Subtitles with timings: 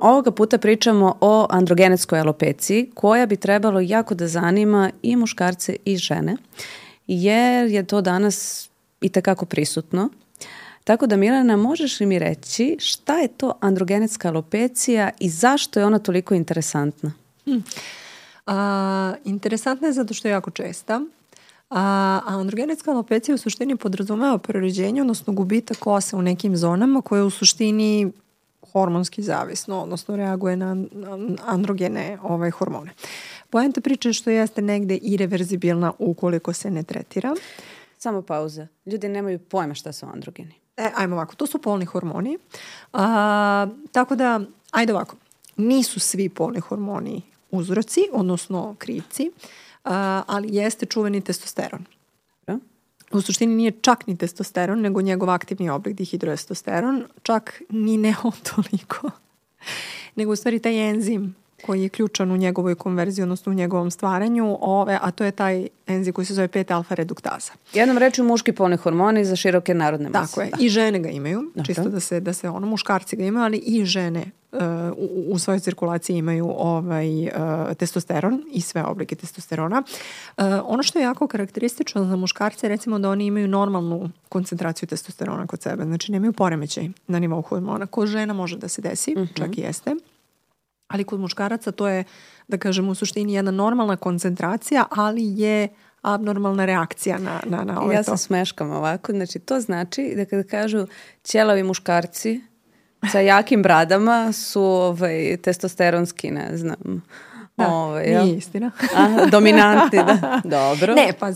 [0.00, 5.96] Ovoga puta pričamo o androgenetskoj alopeciji koja bi trebalo jako da zanima i muškarce i
[5.96, 6.36] žene
[7.06, 8.68] jer je to danas
[9.00, 10.08] i takako prisutno.
[10.84, 15.86] Tako da Milana, možeš li mi reći šta je to androgenetska alopecija i zašto je
[15.86, 17.12] ona toliko interesantna?
[17.44, 17.64] Hmm.
[18.46, 21.00] A, interesantna je zato što je jako česta.
[21.70, 21.80] A,
[22.26, 27.30] a androgenetska alopecija u suštini podrazumeva proređenje, odnosno gubitak kose u nekim zonama koje u
[27.30, 28.12] suštini
[28.72, 30.76] hormonski zavisno, odnosno reaguje na
[31.46, 32.92] androgene ovaj, hormone.
[33.50, 37.34] Poenta priče što jeste negde irreverzibilna ukoliko se ne tretira.
[37.98, 38.66] Samo pauza.
[38.86, 40.54] Ljudi nemaju pojma šta su androgeni.
[40.76, 42.38] E, ajmo ovako, to su polni hormoni.
[42.92, 44.40] A, tako da,
[44.70, 45.16] ajde ovako,
[45.56, 49.30] nisu svi polni hormoni uzroci, odnosno krivci,
[49.84, 51.84] a, ali jeste čuveni testosteron.
[53.12, 58.32] U suštini nije čak ni testosteron, nego njegov aktivni oblik dihidroestosteron, čak ni ne on
[58.54, 59.10] toliko,
[60.14, 64.58] nego u stvari taj enzim koji je ključan u njegovoj konverziji, odnosno u njegovom stvaranju,
[64.60, 67.52] ove, a to je taj enzim koji se zove 5-alfa reduktaza.
[67.72, 70.30] Jednom reču muški polni hormoni za široke narodne mase.
[70.30, 70.50] Tako je.
[70.50, 70.56] Da.
[70.60, 71.64] I žene ga imaju, Dobro.
[71.64, 74.60] čisto da se, da se ono, muškarci ga imaju, ali i žene uh,
[74.96, 77.30] u, u svojoj cirkulaciji imaju ovaj, uh,
[77.78, 79.82] testosteron i sve oblike testosterona.
[80.36, 85.46] Uh, ono što je jako karakteristično za muškarce, recimo da oni imaju normalnu koncentraciju testosterona
[85.46, 87.86] kod sebe, znači nemaju poremećaj na nivou hormona.
[87.86, 89.32] Kod žena može da se desi, uh mhm.
[89.32, 89.36] -huh.
[89.36, 89.94] čak i jeste
[90.88, 92.04] ali kod muškaraca to je,
[92.48, 95.68] da kažem, u suštini jedna normalna koncentracija, ali je
[96.02, 98.10] abnormalna reakcija na, na, na ovo ja to.
[98.12, 100.86] Ja se smeškam ovako, znači to znači da kada kažu
[101.24, 102.40] ćelavi muškarci
[103.12, 107.02] sa jakim bradama su ovaj, testosteronski, ne znam,
[107.56, 108.24] Da, Ove, nije ja.
[108.24, 108.70] istina.
[108.96, 110.40] A, dominantni, da.
[110.58, 110.94] Dobro.
[110.94, 111.32] Ne, pa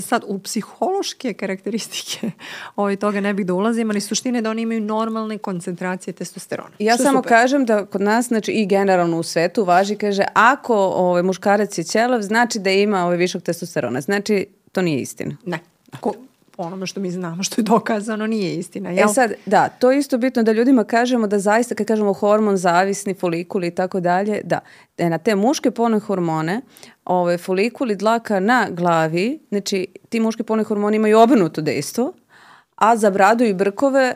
[0.00, 2.30] sad u psihološke karakteristike
[2.76, 6.70] ovaj, toga ne bih da ulazim, ali suština je da oni imaju normalne koncentracije testosterona.
[6.78, 7.28] Ja samo super.
[7.28, 11.84] kažem da kod nas, znači i generalno u svetu važi, kaže, ako ovaj, muškarac je
[11.84, 14.00] ćelav, znači da ima ovaj višak testosterona.
[14.00, 15.36] Znači, to nije istina.
[15.46, 15.58] Ne.
[16.00, 16.12] Ko,
[16.58, 18.90] onome što mi znamo, što je dokazano, nije istina.
[18.90, 19.10] Jel?
[19.10, 22.56] E sad, da, to je isto bitno da ljudima kažemo da zaista, kad kažemo hormon
[22.56, 24.58] zavisni, folikuli i tako dalje, da,
[24.98, 26.60] da na te muške polne hormone,
[27.04, 32.12] ove, folikuli dlaka na glavi, znači ti muški polni hormoni imaju obrnuto dejstvo,
[32.76, 34.14] a za bradu i brkove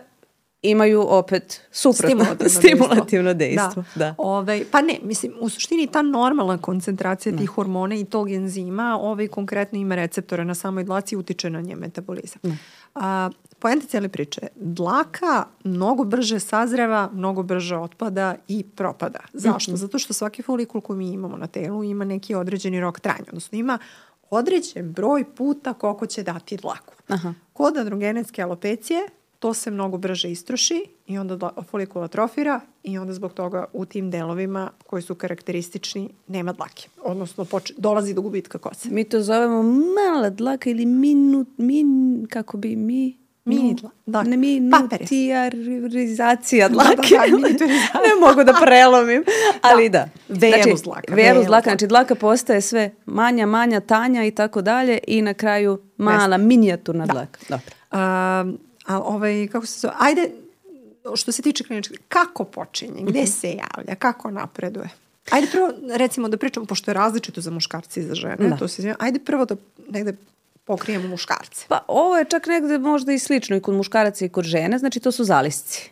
[0.63, 3.85] imaju opet suprotno stimulativno, stimulativno dejstvo.
[3.95, 4.05] Da.
[4.05, 4.15] da.
[4.19, 9.29] Ove, pa ne, mislim, u suštini ta normalna koncentracija tih hormona i tog enzima ovaj
[9.29, 12.39] konkretno ima receptore na samoj dlaci i utiče na nje metabolizam.
[12.43, 12.57] Da.
[12.95, 19.21] A, poenta cijele priče, dlaka mnogo brže sazreva, mnogo brže otpada i propada.
[19.33, 19.73] Zašto?
[19.73, 19.79] Mm -hmm.
[19.79, 23.59] Zato što svaki folikul koji mi imamo na telu ima neki određeni rok trajanja, odnosno
[23.59, 23.79] ima
[24.31, 26.95] određen broj puta koliko će dati dlaku.
[27.09, 27.35] Aha.
[27.53, 29.01] Kod androgenetske alopecije
[29.43, 34.11] to se mnogo brže istroši i onda folikula atrofira i onda zbog toga u tim
[34.11, 36.89] delovima koji su karakteristični nema dlake.
[37.03, 38.89] Odnosno poč dolazi do gubitka kose.
[38.91, 43.97] Mi to zovemo mala dlaka ili minut, min, kako bi mi Mini dlaka.
[44.07, 44.23] Da.
[44.23, 46.93] Ne minutijarizacija dlake.
[47.11, 49.25] Da, da, da, ne mogu da prelomim,
[49.61, 50.09] ali da.
[50.29, 50.47] da.
[50.47, 51.15] Verus znači, dlaka.
[51.15, 55.79] Verus dlaka, znači dlaka postaje sve manja, manja, tanja i tako dalje i na kraju
[55.97, 56.49] mala, Mest.
[56.49, 57.13] minijaturna da.
[57.13, 57.41] dlaka.
[57.49, 57.67] Dobro.
[57.93, 60.31] Um, A ovaj, kako se zove, ajde,
[61.15, 63.31] što se tiče kliničke, kako počinje, gde mhm.
[63.31, 64.89] se javlja, kako napreduje?
[65.31, 68.57] Ajde prvo, recimo da pričamo, pošto je različito za muškarci i za žene, da.
[68.57, 69.57] to se ajde prvo da
[69.89, 70.17] negde
[70.65, 71.67] pokrijemo muškarce.
[71.69, 75.01] Pa ovo je čak negde možda i slično i kod muškaraca i kod žene, znači
[75.01, 75.92] to su zalisci.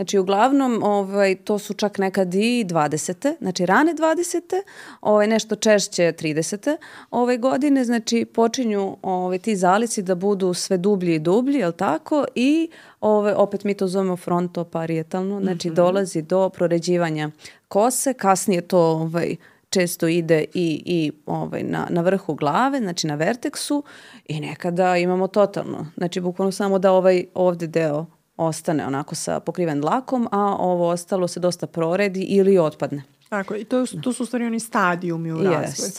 [0.00, 3.34] Znači, uglavnom, ovaj, to su čak nekad i 20.
[3.40, 4.62] Znači, rane 20.
[5.00, 6.76] Ovaj, nešto češće 30.
[7.10, 7.84] Ovaj, godine.
[7.84, 12.24] Znači, počinju ovaj, ti zalici da budu sve dublji i dublji, jel tako?
[12.34, 15.40] I ovaj, opet mi to zovemo frontoparijetalno.
[15.40, 15.76] Znači, mm -hmm.
[15.76, 17.30] dolazi do proređivanja
[17.68, 18.14] kose.
[18.14, 19.36] Kasnije to ovaj,
[19.70, 23.82] često ide i, i ovaj, na, na vrhu glave, znači na verteksu
[24.28, 25.86] i nekada imamo totalno.
[25.96, 31.28] Znači, bukvalno samo da ovaj ovde deo ostane onako sa pokriven dlakom, a ovo ostalo
[31.28, 33.02] se dosta proredi ili otpadne.
[33.28, 35.52] Tako, i to, to su u stvari oni stadijumi u yes.
[35.52, 35.90] razvoju.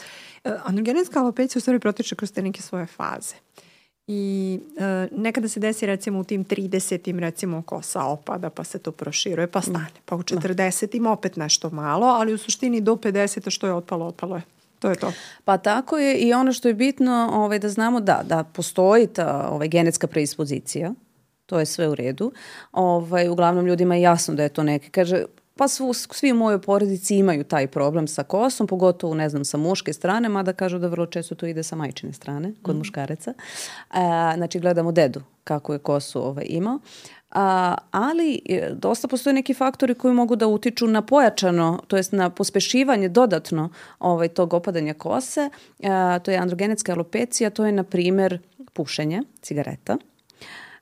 [0.44, 3.36] Uh, androgenetska alopecija u stvari protiče kroz te neke svoje faze.
[4.08, 7.20] I uh, nekada se desi recimo u tim 30.
[7.20, 9.88] recimo kosa opada pa se to proširuje pa stane.
[10.06, 11.04] Pa u 40.
[11.04, 11.10] Da.
[11.10, 13.50] opet nešto malo, ali u suštini do 50.
[13.50, 14.42] što je otpalo, otpalo je.
[14.80, 15.14] To je to.
[15.46, 19.50] Pa tako je i ono što je bitno ovaj, da znamo da, da postoji ta
[19.52, 20.94] ovaj, genetska predispozicija
[21.52, 22.32] to je sve u redu.
[22.72, 24.90] Ovaj, uglavnom ljudima je jasno da je to neke.
[24.90, 25.26] Kaže,
[25.56, 29.58] pa svu, svi u mojoj porodici imaju taj problem sa kosom, pogotovo, ne znam, sa
[29.58, 32.78] muške strane, mada kažu da vrlo često to ide sa majčine strane, kod mm.
[32.78, 33.34] muškareca.
[33.90, 36.80] A, znači, gledamo dedu kako je kosu ovaj, imao.
[37.32, 42.12] A, ali e, dosta postoje neki faktori koji mogu da utiču na pojačano, to jest
[42.12, 43.70] na pospešivanje dodatno
[44.00, 45.50] ovaj, tog opadanja kose.
[45.84, 48.40] A, to je androgenetska alopecija, to je na primer
[48.74, 49.98] pušenje cigareta.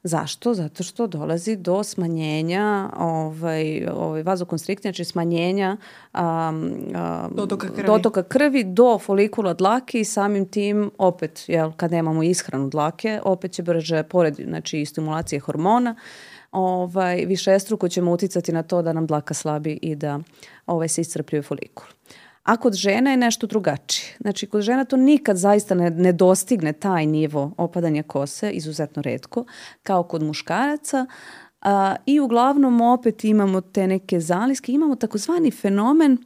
[0.04, 0.54] Zašto?
[0.54, 5.78] Zato što dolazi do smanjenja ovaj, ovaj, vazokonstriktnja, znači smanjenja
[6.14, 7.84] um, um, dotoka, krvi.
[7.88, 13.52] dotoka krvi do folikula dlake i samim tim opet, jel, kad nemamo ishranu dlake, opet
[13.52, 15.96] će brže, pored znači, stimulacije hormona,
[16.52, 20.20] ovaj, više struko ćemo uticati na to da nam dlaka slabi i da
[20.66, 21.86] ovaj, se iscrpljuje folikul.
[22.44, 24.18] A kod žena je nešto drugačije.
[24.22, 29.46] Znači, kod žena to nikad zaista ne, ne dostigne taj nivo opadanja kose, izuzetno redko,
[29.84, 31.06] kao kod muškaraca.
[31.62, 36.18] A, I uglavnom opet imamo te neke zaliske, imamo takozvani fenomen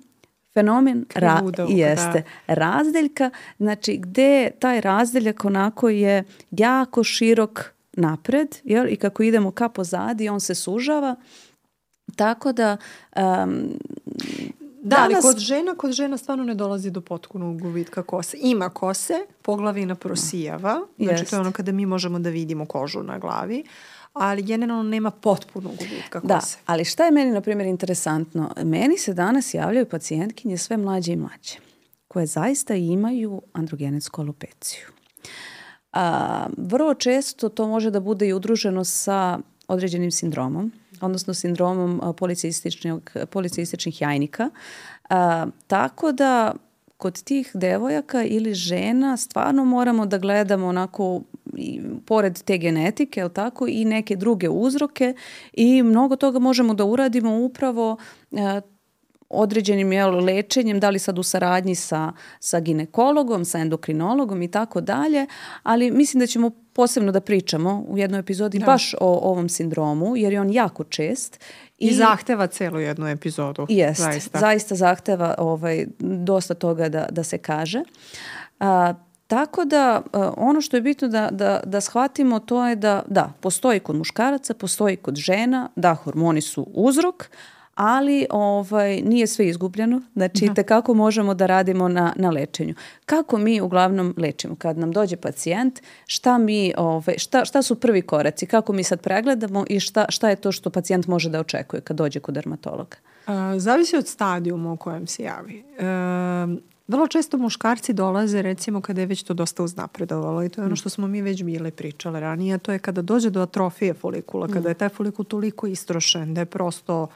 [0.54, 1.66] fenomen ra, da.
[1.70, 2.54] jeste da.
[2.54, 8.88] razdeljka, znači gde taj razdeljak onako je jako širok napred jel?
[8.88, 11.16] i kako idemo ka pozadi on se sužava
[12.16, 12.78] tako da
[13.16, 13.70] um,
[14.84, 15.26] Da, Danas...
[15.26, 18.38] ali kod žena, kod žena stvarno ne dolazi do potpunog gubitka kose.
[18.42, 21.30] Ima kose, poglavina prosijava, znači Jest.
[21.30, 23.64] to je ono kada mi možemo da vidimo kožu na glavi,
[24.14, 26.58] ali generalno nema potpunog gubitka da, kose.
[26.58, 28.52] Da, ali šta je meni, na primjer, interesantno?
[28.64, 31.58] Meni se danas javljaju pacijentkinje sve mlađe i mlađe,
[32.08, 34.86] koje zaista imaju androgenetsku alopeciju.
[35.94, 40.72] A, vrlo često to može da bude i udruženo sa određenim sindromom,
[41.04, 42.02] odnosno sindromom
[43.32, 44.50] policističnih jajnika.
[45.10, 46.54] A, tako da
[46.98, 51.22] kod tih devojaka ili žena stvarno moramo da gledamo onako
[51.58, 55.14] i, pored te genetike, el tako, i neke druge uzroke
[55.54, 57.98] i mnogo toga možemo da uradimo upravo
[59.34, 64.82] određenim jel, lečenjem, da li sad u saradnji sa, sa ginekologom, sa endokrinologom i tako
[64.82, 65.28] dalje,
[65.64, 68.66] ali mislim da ćemo posebno da pričamo u jednoj epizodi da.
[68.66, 71.40] baš o ovom sindromu, jer je on jako čest.
[71.78, 73.66] I, I zahteva celu jednu epizodu.
[73.70, 77.84] Jest, zaista, zaista zahteva ovaj, dosta toga da, da se kaže.
[78.60, 78.94] A,
[79.28, 80.02] Tako da
[80.38, 84.54] ono što je bitno da, da, da shvatimo to je da da, postoji kod muškaraca,
[84.54, 87.30] postoji kod žena, da hormoni su uzrok,
[87.76, 90.64] ali ovaj, nije sve izgubljeno, znači da.
[90.64, 92.74] kako možemo da radimo na, na lečenju.
[93.06, 94.56] Kako mi uglavnom lečimo?
[94.56, 98.46] Kad nam dođe pacijent, šta, mi, ovaj, šta, šta su prvi koraci?
[98.46, 101.98] Kako mi sad pregledamo i šta, šta je to što pacijent može da očekuje kad
[101.98, 102.98] dođe kod dermatologa?
[103.28, 105.64] A, zavisi od stadijuma u kojem se javi.
[105.80, 105.84] E,
[106.88, 110.74] vrlo često muškarci dolaze recimo kada je već to dosta uznapredovalo i to je ono
[110.74, 110.76] mm.
[110.76, 114.70] što smo mi već bile pričale ranije, to je kada dođe do atrofije folikula, kada
[114.70, 114.72] mm.
[114.72, 117.08] je taj folikul toliko istrošen da je prosto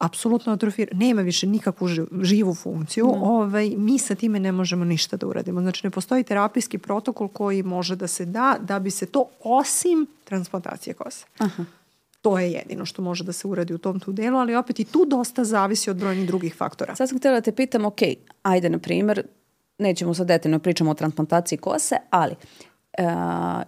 [0.00, 1.88] apsolutno atrofira, nema više nikakvu
[2.22, 3.18] živu funkciju, da.
[3.18, 5.60] ovaj, mi sa time ne možemo ništa da uradimo.
[5.60, 10.06] Znači ne postoji terapijski protokol koji može da se da da bi se to osim
[10.24, 11.26] transplantacije kose.
[11.38, 11.64] Aha.
[12.22, 14.84] To je jedino što može da se uradi u tom tu delu, ali opet i
[14.84, 16.96] tu dosta zavisi od brojnih drugih faktora.
[16.96, 18.00] Sad sam htjela da te pitam, ok,
[18.42, 19.22] ajde na primer,
[19.78, 22.34] nećemo sad detaljno pričamo o transplantaciji kose, ali
[22.98, 23.04] uh,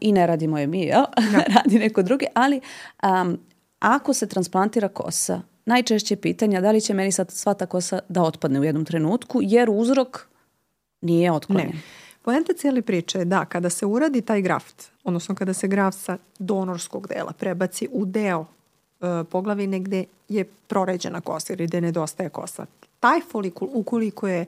[0.00, 1.04] i ne radimo je mi, jel?
[1.32, 1.38] Da.
[1.54, 2.60] radi neko drugi, ali
[3.02, 3.38] um,
[3.78, 8.22] ako se transplantira kosa, najčešće pitanja da li će meni sad sva ta kosa da
[8.22, 10.26] otpadne u jednom trenutku, jer uzrok
[11.00, 11.68] nije otklonjen.
[11.68, 11.82] Ne.
[12.22, 16.18] Poenta cijeli priče je da kada se uradi taj graft, odnosno kada se graft sa
[16.38, 18.46] donorskog dela prebaci u deo uh,
[19.30, 22.66] poglavine gde je proređena kosa ili gde nedostaje kosa,
[23.00, 24.46] taj folikul ukoliko je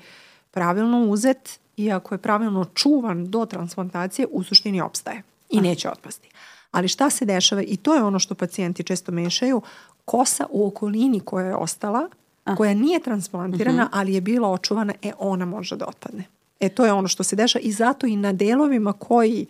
[0.51, 6.29] pravilno uzet i ako je pravilno čuvan do transplantacije, u suštini opstaje i neće otpasti.
[6.71, 9.63] Ali šta se dešava, i to je ono što pacijenti često mešaju,
[10.05, 12.09] kosa u okolini koja je ostala,
[12.45, 12.57] Aha.
[12.57, 13.95] koja nije transplantirana, uh mhm.
[13.95, 14.01] -huh.
[14.01, 16.25] ali je bila očuvana, e ona može da otpadne.
[16.61, 19.47] E to je ono što se dešava i zato i na delovima koji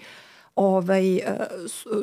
[0.57, 1.39] ovaj, e,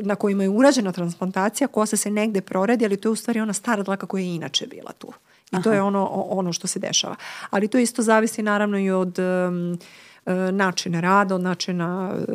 [0.03, 3.53] na kojima je urađena transplantacija, kosa se negde proredi, ali to je u stvari ona
[3.53, 5.08] stara dlaka koja je inače bila tu.
[5.51, 5.63] I Aha.
[5.63, 7.15] to je ono, ono što se dešava.
[7.50, 9.79] Ali to isto zavisi naravno i od um,
[10.51, 12.34] načina rada, od načina uh,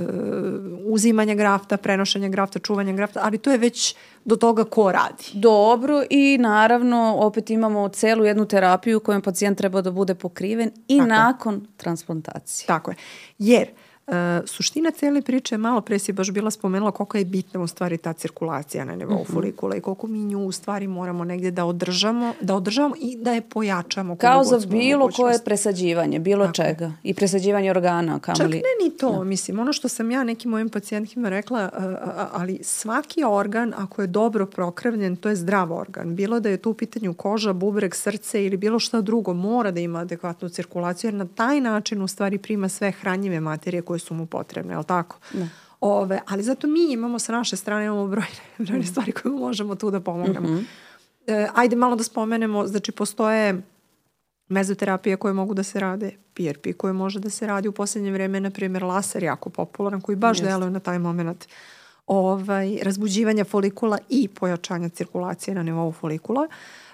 [0.84, 5.24] uzimanja grafta, prenošenja grafta, čuvanja grafta, ali to je već do toga ko radi.
[5.32, 10.98] Dobro i naravno opet imamo celu jednu terapiju kojom pacijent treba da bude pokriven i
[10.98, 11.60] Tako nakon je.
[11.76, 12.66] transplantacije.
[12.66, 12.96] Tako je.
[13.38, 13.68] Jer
[14.06, 17.98] E, suština cele priče, malo pre si baš bila spomenula koliko je bitna u stvari
[17.98, 19.28] ta cirkulacija na nivou uh mhm.
[19.28, 19.34] -huh.
[19.34, 23.32] folikula i koliko mi nju u stvari moramo negde da održamo, da održavamo i da
[23.32, 24.16] je pojačamo.
[24.16, 26.54] Kao za bilo koje presađivanje, bilo Tako.
[26.54, 26.92] čega.
[27.02, 28.18] I presađivanje organa.
[28.18, 28.38] Kamali...
[28.38, 29.24] Čak ne ni to, da.
[29.24, 29.58] mislim.
[29.58, 31.70] Ono što sam ja nekim mojim pacijentima rekla,
[32.32, 36.16] ali svaki organ, ako je dobro prokrvljen, to je zdrav organ.
[36.16, 39.80] Bilo da je tu u pitanju koža, bubreg, srce ili bilo šta drugo, mora da
[39.80, 44.14] ima adekvatnu cirkulaciju, jer na taj način u stvari prima sve hranjive materije koje su
[44.14, 45.18] mu potrebne, je li tako?
[45.34, 45.48] Ne.
[45.80, 48.86] Ove, ali zato mi imamo sa naše strane imamo brojne, brojne mm.
[48.86, 50.48] stvari koje možemo tu da pomognemo.
[50.48, 50.64] Mm -hmm.
[51.26, 53.62] e, ajde malo da spomenemo, znači postoje
[54.48, 58.40] mezoterapije koje mogu da se rade, PRP koje može da se radi u poslednje vreme,
[58.40, 60.48] na primjer laser jako popularan koji baš Just.
[60.48, 61.48] deluje na taj moment
[62.06, 66.40] ovaj, razbuđivanja folikula i pojačanja cirkulacije na nivou folikula.
[66.40, 66.85] Uh,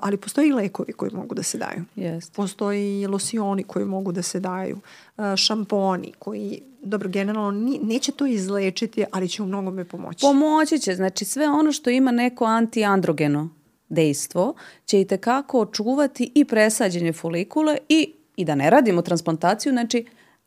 [0.00, 1.84] ali postoji i lekovi koji mogu da se daju.
[1.96, 2.32] Yes.
[2.32, 4.78] Postoji i losioni koji mogu da se daju,
[5.16, 10.20] uh, šamponi koji, dobro, generalno ni, neće to izlečiti, ali će u mnogome pomoći.
[10.20, 13.48] Pomoći će, znači sve ono što ima neko antiandrogeno
[13.88, 14.54] dejstvo
[14.86, 20.04] će i tekako očuvati i presađenje folikule i, i da ne radimo transplantaciju, znači,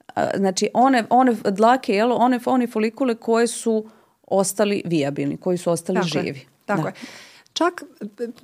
[0.07, 3.85] uh, znači one, one dlake, jelo, one, one folikule koje su
[4.27, 6.39] ostali vijabilni, koji su ostali tako živi.
[6.39, 6.87] Je, tako da.
[6.87, 6.93] je.
[7.61, 7.83] Čak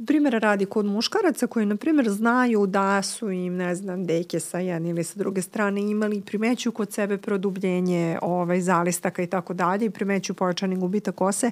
[0.08, 4.60] primjera radi kod muškaraca koji, na primjer, znaju da su im, ne znam, deke sa
[4.60, 9.86] jedne ili sa druge strane imali, primeću kod sebe produbljenje ovaj, zalistaka i tako dalje
[9.86, 11.52] i primeću pojačani gubitak kose,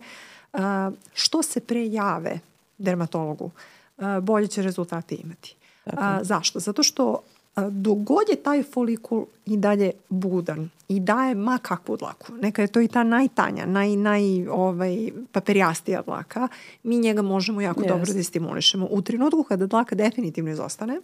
[0.54, 2.40] a, što se pre jave
[2.78, 3.52] dermatologu,
[3.98, 5.56] a, bolje će rezultate imati.
[5.86, 6.60] A, zašto?
[6.60, 7.22] Zato što
[7.56, 12.82] dogod je taj folikul i dalje budan i daje ma kakvu dlaku, neka je to
[12.82, 16.48] i ta najtanja, naj, naj ovaj, paperijastija dlaka,
[16.84, 17.88] mi njega možemo jako yes.
[17.88, 18.88] dobro da stimulišemo.
[18.92, 21.00] U trenutku kada dlaka definitivno izostane,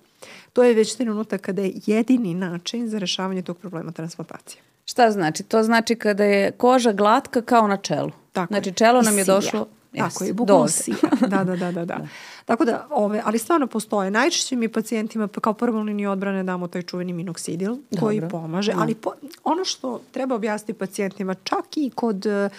[0.53, 4.62] to je već trenutak kada je jedini način za rešavanje tog problema transplantacije.
[4.86, 5.43] Šta znači?
[5.43, 8.12] To znači kada je koža glatka kao na čelu.
[8.31, 9.67] Tako znači čelo nam je došlo
[9.98, 10.95] Tako je, bukvalno sija.
[11.27, 12.07] Da, da, da, da, da.
[12.45, 14.12] Tako da, ove, ali stvarno postoje.
[14.12, 18.39] Najčešće mi pacijentima kao prvom liniju odbrane damo taj čuveni minoksidil koji Dobro.
[18.39, 19.12] pomaže, ali po,
[19.43, 22.51] ono što treba objasniti pacijentima čak i kod uh,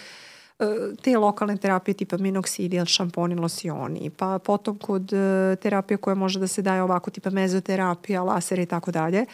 [1.03, 5.19] te lokalne terapije tipa minoksidil, šamponi, losioni, pa potom kod uh,
[5.63, 9.27] terapije koja može da se daje ovako tipa mezoterapija, laser i tako dalje.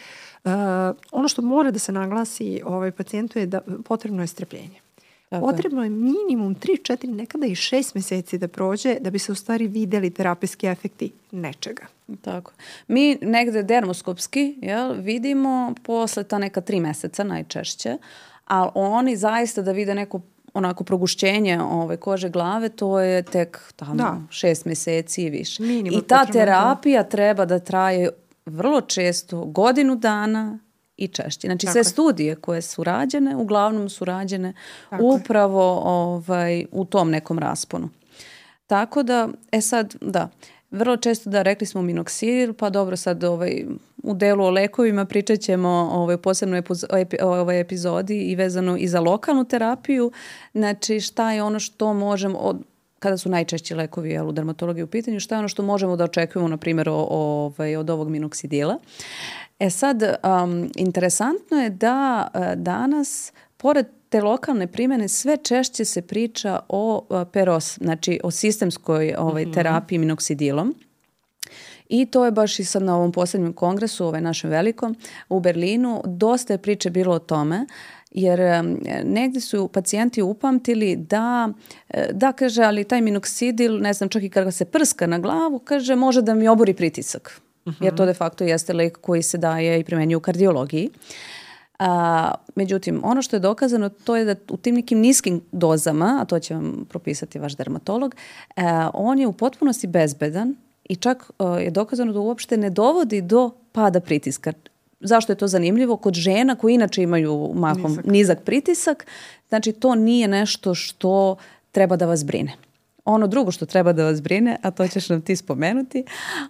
[1.11, 4.79] Ono što mora da se naglasi ovaj pacijentu je da potrebno je strpljenje.
[5.29, 9.31] Tako Potrebno je minimum 3, 4, nekada i 6 meseci da prođe da bi se
[9.31, 11.85] u stvari videli terapijski efekti nečega.
[12.21, 12.51] Tako.
[12.87, 17.97] Mi negde dermoskopski jel, vidimo posle ta neka 3 meseca najčešće,
[18.45, 20.21] ali oni zaista da vide neko
[20.53, 24.21] onako progušćenje ove kože glave, to je tek tamo da.
[24.29, 25.63] šest meseci i više.
[25.63, 27.09] Minimum I ta terapija da.
[27.09, 28.09] treba da traje
[28.45, 30.59] vrlo često godinu dana
[30.99, 31.47] i češće.
[31.47, 31.83] Znači Tako sve je.
[31.83, 34.53] studije koje su rađene, uglavnom su rađene
[34.89, 37.89] Tako upravo ovaj, u tom nekom rasponu.
[38.67, 40.29] Tako da, e sad, da,
[40.71, 43.65] vrlo često da rekli smo minoksidil, pa dobro sad ovaj,
[44.03, 48.87] u delu o lekovima pričat ćemo ovaj, posebno epiz, epi, ovaj epizodi i vezano i
[48.87, 50.11] za lokalnu terapiju,
[50.53, 52.57] znači šta je ono što možemo, od,
[52.99, 56.03] kada su najčešći lekovi jel, u dermatologiji u pitanju, šta je ono što možemo da
[56.03, 58.77] očekujemo, na primjer, o, o, ovaj, od ovog minoksidila.
[59.59, 66.01] E sad, um, interesantno je da uh, danas, pored te lokalne primene, sve češće se
[66.01, 69.53] priča o uh, peros, znači o sistemskoj ovaj, mm -hmm.
[69.53, 70.75] terapiji minoksidilom.
[71.89, 74.95] I to je baš i sad na ovom poslednjem kongresu, ovaj našem velikom,
[75.29, 77.65] u Berlinu, dosta je priče bilo o tome,
[78.11, 81.49] jer um, negde su pacijenti upamtili da,
[81.89, 85.59] e, da kaže, ali taj minoksidil, ne znam, čak i kada se prska na glavu,
[85.59, 87.41] kaže, može da mi obori pritisak.
[87.65, 87.83] -huh.
[87.83, 90.89] jer to de facto jeste lek koji se daje i primenjuje u kardiologiji.
[91.79, 96.25] A, međutim, ono što je dokazano to je da u tim nekim niskim dozama, a
[96.25, 98.15] to će vam propisati vaš dermatolog,
[98.55, 100.55] a, on je u potpunosti bezbedan
[100.89, 104.53] i čak a, je dokazano da uopšte ne dovodi do pada pritiska.
[104.99, 105.97] Zašto je to zanimljivo?
[105.97, 109.05] Kod žena koji inače imaju mahom nizak, nizak pritisak,
[109.49, 111.35] znači to nije nešto što
[111.71, 112.51] treba da vas brine.
[113.09, 116.03] Ono drugo što treba da vas brine, a to ćeš nam ti spomenuti,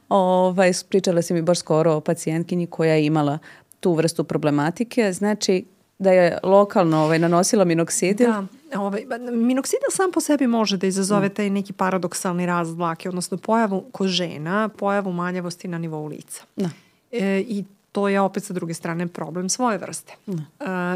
[0.10, 3.40] ovaj, pričala si mi baš skoro o pacijentkinji koja je imala
[3.80, 5.66] tu vrstu problematike, znači
[6.00, 8.28] da je lokalno ovaj, nanosila minoksidil.
[8.28, 11.36] Da, ovaj, minoksidil sam po sebi može da izazove da.
[11.36, 16.44] taj neki paradoksalni rast dlake, odnosno pojavu kod žena, pojavu manjavosti na nivou lica.
[16.56, 16.70] Da.
[17.12, 20.14] E, I to je opet sa druge strane problem svoje vrste.
[20.28, 20.36] Uh,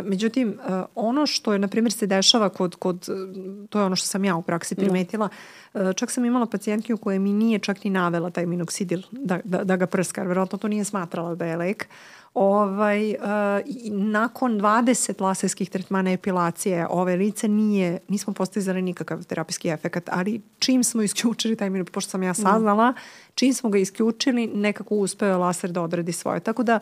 [0.04, 3.10] međutim, uh, ono što je, na primjer, se dešava kod, kod,
[3.70, 5.30] to je ono što sam ja u praksi primetila,
[5.74, 9.64] uh, čak sam imala pacijentkinju koja mi nije čak ni navela taj minoksidil da, da,
[9.64, 11.88] da ga prska, jer verovatno to nije smatrala da je lek.
[12.34, 13.16] Ovaj,
[13.66, 20.42] i nakon 20 laserskih tretmana epilacije ove lice nije, nismo postizali nikakav terapijski efekt, ali
[20.60, 22.94] čim smo isključili taj minut, pošto sam ja saznala,
[23.36, 26.40] čim smo ga isključili, nekako uspeo laser da odradi svoje.
[26.40, 26.80] Tako da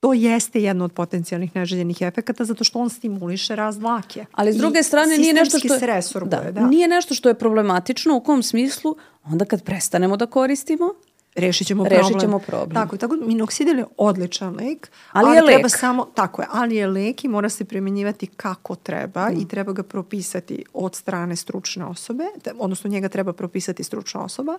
[0.00, 4.24] to jeste jedno od potencijalnih neželjenih efekata zato što on stimuliše rast dlake.
[4.32, 5.80] Ali s druge I strane nije nešto što je,
[6.24, 6.66] da, da.
[6.66, 10.94] nije nešto što je problematično u kom smislu onda kad prestanemo da koristimo
[11.36, 12.20] rešit ćemo Rešit problem.
[12.20, 12.74] ćemo problem.
[12.74, 15.70] Tako, tako minoksidil je odličan lek, Ali je treba lek.
[15.70, 19.40] samo, tako je, ali je lek i mora se primjenjivati kako treba Mm.
[19.40, 22.24] i treba ga propisati od strane stručne osobe,
[22.58, 24.58] odnosno njega treba propisati stručna osoba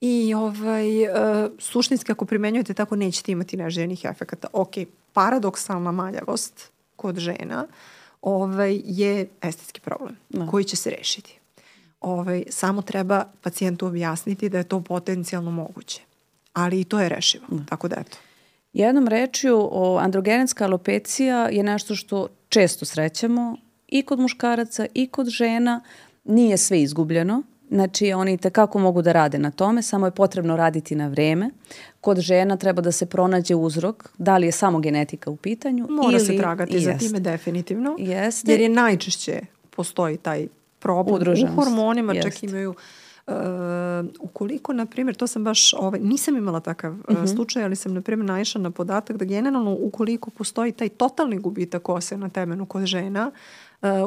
[0.00, 1.08] i ovaj, uh,
[1.58, 4.48] suštinski ako primenjujete tako nećete imati neželjenih efekata.
[4.52, 4.70] Ok,
[5.12, 7.66] paradoksalna maljavost kod žena
[8.22, 10.46] ovaj, je estetski problem Da.
[10.46, 11.38] koji će se rešiti.
[12.00, 16.00] Ovaj, samo treba pacijentu objasniti da je to potencijalno moguće.
[16.52, 17.46] Ali i to je rešivo.
[17.68, 18.18] Tako da eto.
[18.72, 23.56] Jednom rečju, o, androgenetska alopecija je nešto što često srećemo
[23.88, 25.80] i kod muškaraca i kod žena.
[26.24, 27.42] Nije sve izgubljeno.
[27.70, 31.50] Znači, oni tekako mogu da rade na tome, samo je potrebno raditi na vreme.
[32.00, 35.86] Kod žena treba da se pronađe uzrok, da li je samo genetika u pitanju.
[35.90, 37.06] Mora ili, se tragati za Jeste.
[37.06, 37.96] time definitivno.
[37.98, 38.52] Jeste.
[38.52, 39.40] Jer je najčešće
[39.70, 40.46] postoji taj
[40.78, 41.52] problem Udruženost.
[41.52, 42.46] u hormonima, čak Jeste.
[42.46, 42.74] imaju
[43.26, 43.34] Uh,
[44.20, 47.26] ukoliko, na primjer, to sam baš, ovaj, nisam imala takav uh Mhm.
[47.26, 51.82] slučaj, ali sam, na primjer, naišla na podatak da generalno ukoliko postoji taj totalni gubitak
[51.82, 53.32] kose na temenu kod žena, uh,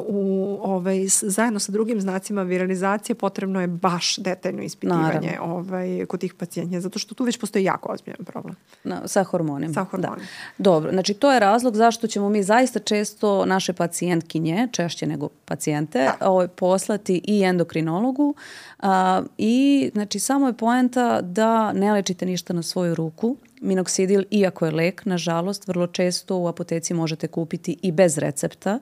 [0.07, 6.33] u, ovaj, zajedno sa drugim znacima viralizacije potrebno je baš detaljno ispitivanje ovaj, kod tih
[6.33, 8.55] pacijenja, zato što tu već postoji jako ozbiljan problem.
[8.83, 9.73] Na, sa hormonima.
[9.73, 10.27] Sa hormonima.
[10.57, 10.63] Da.
[10.63, 16.11] Dobro, znači to je razlog zašto ćemo mi zaista često naše pacijentkinje, češće nego pacijente,
[16.19, 18.35] ovaj, poslati i endokrinologu
[18.79, 23.35] a, i znači samo je poenta da ne lečite ništa na svoju ruku.
[23.61, 28.79] Minoksidil, iako je lek, nažalost, vrlo često u apoteci možete kupiti i bez recepta.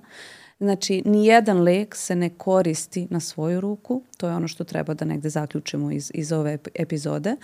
[0.59, 5.05] Znači, nijedan lek se ne koristi na svoju ruku, to je ono što treba da
[5.05, 7.35] negde zaključimo iz, iz ove ep- epizode,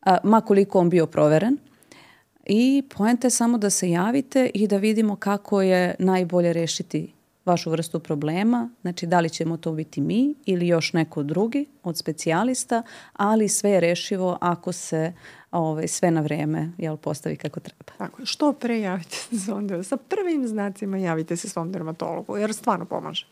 [0.00, 1.58] a, ma koliko on bio proveren.
[2.46, 7.13] I poenta je samo da se javite i da vidimo kako je najbolje rešiti
[7.44, 11.98] vašu vrstu problema, znači da li ćemo to biti mi ili još neko drugi od
[11.98, 12.82] specijalista,
[13.12, 15.12] ali sve je rešivo ako se
[15.50, 17.92] ovaj, sve na vreme jel, postavi kako treba.
[17.98, 18.26] Tako.
[18.26, 19.84] Što pre javite se svom.
[19.84, 23.26] Sa prvim znacima javite se svom dermatologu, jer stvarno pomaže.